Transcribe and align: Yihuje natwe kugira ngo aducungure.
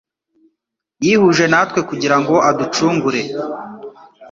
Yihuje 1.05 1.45
natwe 1.51 1.79
kugira 1.89 2.15
ngo 2.21 2.35
aducungure. 2.49 3.21